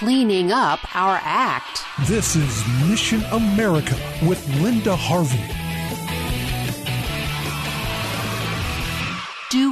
Cleaning 0.00 0.50
up 0.50 0.96
our 0.96 1.20
act. 1.22 1.82
This 2.08 2.34
is 2.34 2.64
Mission 2.88 3.22
America 3.32 3.98
with 4.22 4.42
Linda 4.62 4.96
Harvey. 4.96 5.59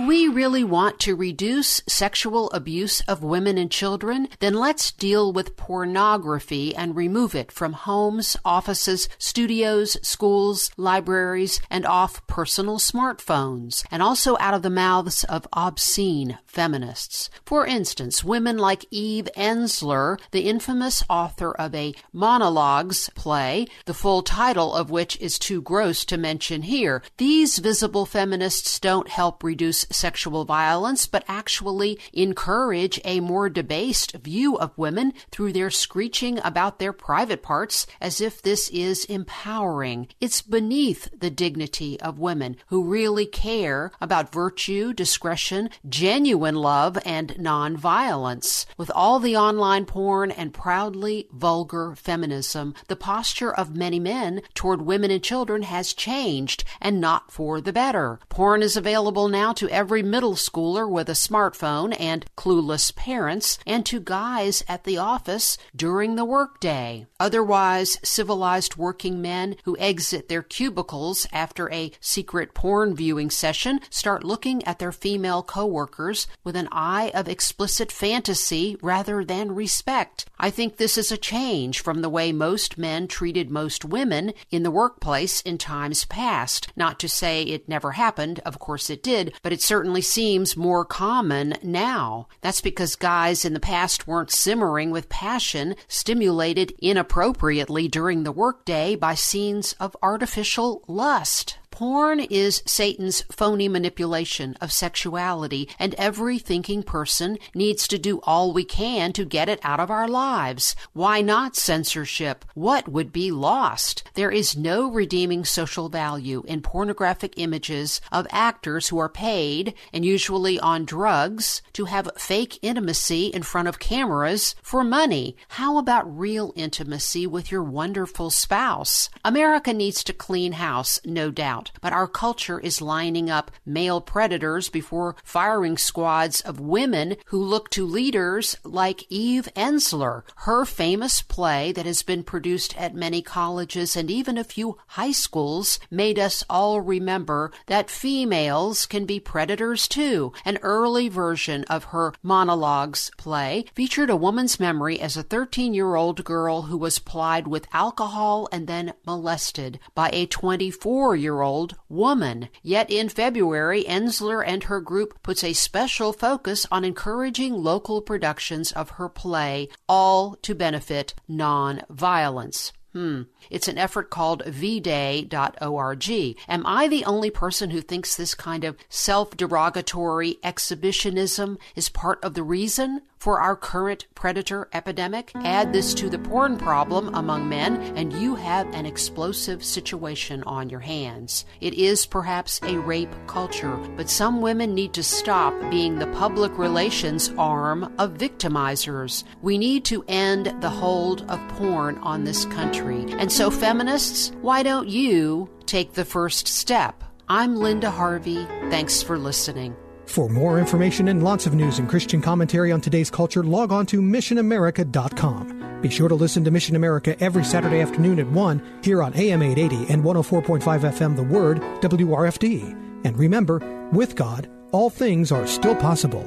We 0.08 0.26
really 0.26 0.64
want 0.64 0.98
to 0.98 1.14
reduce 1.14 1.82
sexual 1.86 2.50
abuse 2.52 3.02
of 3.02 3.22
women 3.22 3.58
and 3.58 3.70
children? 3.70 4.26
Then 4.38 4.54
let's 4.54 4.90
deal 4.90 5.34
with 5.34 5.54
pornography 5.58 6.74
and 6.74 6.96
remove 6.96 7.34
it 7.34 7.52
from 7.52 7.74
homes, 7.74 8.34
offices, 8.42 9.10
studios, 9.18 9.98
schools, 10.00 10.70
libraries, 10.78 11.60
and 11.68 11.84
off 11.84 12.26
personal 12.26 12.78
smartphones, 12.78 13.84
and 13.90 14.02
also 14.02 14.38
out 14.40 14.54
of 14.54 14.62
the 14.62 14.70
mouths 14.70 15.24
of 15.24 15.46
obscene 15.52 16.38
feminists. 16.46 17.28
For 17.44 17.66
instance, 17.66 18.24
women 18.24 18.56
like 18.56 18.86
Eve 18.90 19.28
Ensler, 19.36 20.18
the 20.30 20.48
infamous 20.48 21.04
author 21.10 21.52
of 21.52 21.74
a 21.74 21.94
monologues 22.14 23.10
play, 23.14 23.66
the 23.84 23.92
full 23.92 24.22
title 24.22 24.74
of 24.74 24.90
which 24.90 25.20
is 25.20 25.38
too 25.38 25.60
gross 25.60 26.06
to 26.06 26.16
mention 26.16 26.62
here. 26.62 27.02
These 27.18 27.58
visible 27.58 28.06
feminists 28.06 28.80
don't 28.80 29.08
help 29.08 29.44
reduce 29.44 29.84
sexual 29.98 30.44
violence, 30.44 31.06
but 31.06 31.24
actually 31.26 31.98
encourage 32.12 33.00
a 33.04 33.20
more 33.20 33.48
debased 33.50 34.12
view 34.16 34.56
of 34.56 34.78
women 34.78 35.12
through 35.30 35.52
their 35.52 35.70
screeching 35.70 36.38
about 36.44 36.78
their 36.78 36.92
private 36.92 37.42
parts 37.42 37.86
as 38.00 38.20
if 38.20 38.40
this 38.40 38.68
is 38.70 39.04
empowering. 39.06 40.08
It's 40.20 40.40
beneath 40.42 41.08
the 41.18 41.30
dignity 41.30 42.00
of 42.00 42.18
women 42.18 42.56
who 42.68 42.84
really 42.84 43.26
care 43.26 43.90
about 44.00 44.32
virtue, 44.32 44.92
discretion, 44.92 45.70
genuine 45.88 46.54
love, 46.54 46.98
and 47.04 47.30
nonviolence. 47.34 48.66
With 48.76 48.90
all 48.94 49.18
the 49.18 49.36
online 49.36 49.84
porn 49.84 50.30
and 50.30 50.54
proudly 50.54 51.28
vulgar 51.32 51.94
feminism, 51.96 52.74
the 52.86 52.96
posture 52.96 53.52
of 53.52 53.76
many 53.76 53.98
men 53.98 54.42
toward 54.54 54.82
women 54.82 55.10
and 55.10 55.22
children 55.22 55.62
has 55.62 55.92
changed 55.92 56.64
and 56.80 57.00
not 57.00 57.32
for 57.32 57.60
the 57.60 57.72
better. 57.72 58.20
Porn 58.28 58.62
is 58.62 58.76
available 58.76 59.28
now 59.28 59.52
to 59.54 59.68
every 59.70 59.87
middle 59.88 60.34
schooler 60.34 60.88
with 60.88 61.08
a 61.08 61.12
smartphone 61.12 61.96
and 61.98 62.26
clueless 62.36 62.94
parents, 62.94 63.58
and 63.66 63.84
to 63.86 64.00
guys 64.00 64.62
at 64.68 64.84
the 64.84 64.98
office 64.98 65.56
during 65.74 66.14
the 66.14 66.24
workday. 66.24 67.06
Otherwise, 67.18 67.98
civilized 68.02 68.76
working 68.76 69.22
men 69.22 69.56
who 69.64 69.76
exit 69.78 70.28
their 70.28 70.42
cubicles 70.42 71.26
after 71.32 71.70
a 71.72 71.90
secret 72.00 72.54
porn 72.54 72.94
viewing 72.94 73.30
session 73.30 73.80
start 73.88 74.24
looking 74.24 74.62
at 74.64 74.78
their 74.78 74.92
female 74.92 75.42
coworkers 75.42 76.26
with 76.44 76.56
an 76.56 76.68
eye 76.70 77.10
of 77.14 77.28
explicit 77.28 77.90
fantasy 77.90 78.76
rather 78.82 79.24
than 79.24 79.54
respect. 79.54 80.26
I 80.38 80.50
think 80.50 80.76
this 80.76 80.98
is 80.98 81.10
a 81.10 81.16
change 81.16 81.80
from 81.80 82.02
the 82.02 82.10
way 82.10 82.32
most 82.32 82.76
men 82.76 83.08
treated 83.08 83.50
most 83.50 83.84
women 83.84 84.32
in 84.50 84.62
the 84.62 84.70
workplace 84.70 85.40
in 85.40 85.58
times 85.58 86.04
past. 86.04 86.68
Not 86.76 86.98
to 87.00 87.08
say 87.08 87.42
it 87.42 87.68
never 87.68 87.92
happened, 87.92 88.40
of 88.44 88.58
course 88.58 88.90
it 88.90 89.02
did, 89.02 89.34
but 89.42 89.52
it 89.52 89.62
certainly 89.62 89.77
seems 90.02 90.56
more 90.56 90.84
common 90.84 91.54
now. 91.62 92.26
That's 92.40 92.60
because 92.60 92.96
guys 92.96 93.44
in 93.44 93.54
the 93.54 93.60
past 93.60 94.06
weren't 94.06 94.30
simmering 94.30 94.90
with 94.90 95.08
passion, 95.08 95.76
stimulated 95.86 96.72
inappropriately 96.80 97.86
during 97.88 98.24
the 98.24 98.32
workday 98.32 98.96
by 98.96 99.14
scenes 99.14 99.74
of 99.74 99.96
artificial 100.02 100.82
lust. 100.88 101.58
Porn 101.78 102.18
is 102.18 102.60
Satan's 102.66 103.22
phony 103.30 103.68
manipulation 103.68 104.56
of 104.60 104.72
sexuality, 104.72 105.68
and 105.78 105.94
every 105.94 106.40
thinking 106.40 106.82
person 106.82 107.38
needs 107.54 107.86
to 107.86 107.96
do 107.96 108.18
all 108.24 108.52
we 108.52 108.64
can 108.64 109.12
to 109.12 109.24
get 109.24 109.48
it 109.48 109.60
out 109.62 109.78
of 109.78 109.88
our 109.88 110.08
lives. 110.08 110.74
Why 110.92 111.20
not 111.20 111.54
censorship? 111.54 112.44
What 112.54 112.88
would 112.88 113.12
be 113.12 113.30
lost? 113.30 114.02
There 114.14 114.32
is 114.32 114.56
no 114.56 114.90
redeeming 114.90 115.44
social 115.44 115.88
value 115.88 116.42
in 116.48 116.62
pornographic 116.62 117.34
images 117.36 118.00
of 118.10 118.26
actors 118.30 118.88
who 118.88 118.98
are 118.98 119.08
paid, 119.08 119.72
and 119.92 120.04
usually 120.04 120.58
on 120.58 120.84
drugs, 120.84 121.62
to 121.74 121.84
have 121.84 122.10
fake 122.16 122.58
intimacy 122.60 123.26
in 123.28 123.44
front 123.44 123.68
of 123.68 123.78
cameras 123.78 124.56
for 124.62 124.82
money. 124.82 125.36
How 125.50 125.78
about 125.78 126.18
real 126.18 126.52
intimacy 126.56 127.24
with 127.24 127.52
your 127.52 127.62
wonderful 127.62 128.30
spouse? 128.30 129.10
America 129.24 129.72
needs 129.72 130.02
to 130.02 130.12
clean 130.12 130.54
house, 130.54 130.98
no 131.04 131.30
doubt 131.30 131.67
but 131.80 131.92
our 131.92 132.06
culture 132.08 132.58
is 132.60 132.80
lining 132.80 133.30
up 133.30 133.50
male 133.64 134.00
predators 134.00 134.68
before 134.68 135.16
firing 135.24 135.76
squads 135.76 136.40
of 136.40 136.60
women 136.60 137.16
who 137.26 137.42
look 137.42 137.70
to 137.70 137.84
leaders 137.84 138.56
like 138.64 139.04
Eve 139.08 139.48
Ensler. 139.54 140.22
Her 140.36 140.64
famous 140.64 141.22
play 141.22 141.72
that 141.72 141.86
has 141.86 142.02
been 142.02 142.22
produced 142.22 142.76
at 142.76 142.94
many 142.94 143.22
colleges 143.22 143.96
and 143.96 144.10
even 144.10 144.38
a 144.38 144.44
few 144.44 144.78
high 144.88 145.12
schools 145.12 145.78
made 145.90 146.18
us 146.18 146.44
all 146.48 146.80
remember 146.80 147.50
that 147.66 147.90
females 147.90 148.86
can 148.86 149.04
be 149.04 149.20
predators 149.20 149.88
too. 149.88 150.32
An 150.44 150.58
early 150.62 151.08
version 151.08 151.64
of 151.64 151.84
her 151.84 152.12
monologues 152.22 153.10
play 153.16 153.64
featured 153.74 154.10
a 154.10 154.16
woman's 154.16 154.60
memory 154.60 155.00
as 155.00 155.16
a 155.16 155.22
13 155.22 155.74
year 155.74 155.94
old 155.94 156.24
girl 156.24 156.62
who 156.62 156.76
was 156.76 156.98
plied 156.98 157.46
with 157.46 157.66
alcohol 157.72 158.48
and 158.52 158.66
then 158.66 158.94
molested 159.06 159.78
by 159.94 160.10
a 160.12 160.26
24 160.26 161.16
year 161.16 161.40
old 161.40 161.57
woman. 161.88 162.48
Yet 162.62 162.90
in 162.90 163.08
February, 163.08 163.84
Ensler 163.84 164.44
and 164.46 164.64
her 164.64 164.80
group 164.80 165.22
puts 165.22 165.42
a 165.42 165.52
special 165.52 166.12
focus 166.12 166.66
on 166.70 166.84
encouraging 166.84 167.52
local 167.54 168.00
productions 168.00 168.72
of 168.72 168.90
her 168.90 169.08
play, 169.08 169.68
all 169.88 170.36
to 170.42 170.54
benefit 170.54 171.14
non-violence. 171.26 172.72
Hmm. 172.92 173.22
It's 173.50 173.68
an 173.68 173.76
effort 173.78 174.08
called 174.10 174.42
vday.org. 174.44 176.10
Am 176.48 176.66
I 176.66 176.88
the 176.88 177.04
only 177.04 177.30
person 177.30 177.70
who 177.70 177.80
thinks 177.82 178.16
this 178.16 178.34
kind 178.34 178.64
of 178.64 178.76
self 178.88 179.36
derogatory 179.36 180.38
exhibitionism 180.42 181.58
is 181.76 181.90
part 181.90 182.18
of 182.24 182.34
the 182.34 182.42
reason 182.42 183.02
for 183.18 183.40
our 183.40 183.56
current 183.56 184.06
predator 184.14 184.68
epidemic? 184.72 185.32
Add 185.36 185.72
this 185.72 185.92
to 185.94 186.08
the 186.08 186.18
porn 186.18 186.56
problem 186.56 187.14
among 187.14 187.48
men, 187.48 187.76
and 187.96 188.12
you 188.12 188.34
have 188.36 188.66
an 188.74 188.86
explosive 188.86 189.64
situation 189.64 190.42
on 190.44 190.70
your 190.70 190.80
hands. 190.80 191.44
It 191.60 191.74
is 191.74 192.06
perhaps 192.06 192.60
a 192.62 192.78
rape 192.78 193.14
culture, 193.26 193.76
but 193.96 194.08
some 194.08 194.40
women 194.40 194.74
need 194.74 194.92
to 194.94 195.02
stop 195.02 195.54
being 195.70 195.98
the 195.98 196.06
public 196.08 196.56
relations 196.56 197.32
arm 197.36 197.92
of 197.98 198.14
victimizers. 198.14 199.24
We 199.42 199.58
need 199.58 199.84
to 199.86 200.04
end 200.08 200.54
the 200.60 200.70
hold 200.70 201.22
of 201.30 201.40
porn 201.56 201.98
on 201.98 202.24
this 202.24 202.44
country. 202.46 203.04
And 203.18 203.30
so, 203.30 203.50
feminists, 203.50 204.32
why 204.40 204.62
don't 204.62 204.88
you 204.88 205.50
take 205.66 205.92
the 205.92 206.04
first 206.04 206.48
step? 206.48 207.04
I'm 207.28 207.56
Linda 207.56 207.90
Harvey. 207.90 208.46
Thanks 208.70 209.02
for 209.02 209.18
listening. 209.18 209.76
For 210.08 210.30
more 210.30 210.58
information 210.58 211.08
and 211.08 211.22
lots 211.22 211.46
of 211.46 211.54
news 211.54 211.78
and 211.78 211.86
Christian 211.86 212.22
commentary 212.22 212.72
on 212.72 212.80
today's 212.80 213.10
culture, 213.10 213.44
log 213.44 213.72
on 213.72 213.84
to 213.86 214.00
missionamerica.com. 214.00 215.80
Be 215.82 215.90
sure 215.90 216.08
to 216.08 216.14
listen 216.14 216.42
to 216.44 216.50
Mission 216.50 216.76
America 216.76 217.14
every 217.22 217.44
Saturday 217.44 217.82
afternoon 217.82 218.18
at 218.18 218.26
1 218.26 218.80
here 218.82 219.02
on 219.02 219.14
AM 219.14 219.42
880 219.42 219.92
and 219.92 220.02
104.5 220.02 220.62
FM 220.62 221.14
The 221.14 221.22
Word, 221.22 221.60
WRFD. 221.82 223.04
And 223.04 223.18
remember, 223.18 223.60
with 223.92 224.16
God, 224.16 224.48
all 224.72 224.88
things 224.88 225.30
are 225.30 225.46
still 225.46 225.76
possible. 225.76 226.26